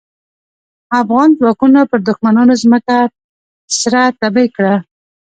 افغان 1.01 1.29
ځواکونو 1.39 1.79
پر 1.89 1.99
دوښمنانو 2.07 2.53
ځمکه 2.63 2.97
سره 3.79 4.01
تبۍ 4.21 4.47
کړه. 4.55 4.75